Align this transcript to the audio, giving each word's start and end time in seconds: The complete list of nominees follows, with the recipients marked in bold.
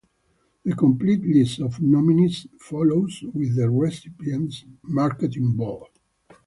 The 0.65 0.73
complete 0.75 1.23
list 1.23 1.59
of 1.59 1.79
nominees 1.79 2.47
follows, 2.59 3.23
with 3.35 3.55
the 3.55 3.69
recipients 3.69 4.65
marked 4.81 5.21
in 5.35 5.51
bold. 5.55 5.89